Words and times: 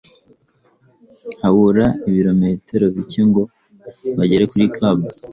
habura 1.41 1.85
ibirometero 2.09 2.85
bike 2.95 3.21
ngo 3.29 3.43
bagere 4.17 4.43
kuri 4.51 4.65
Club 4.75 4.99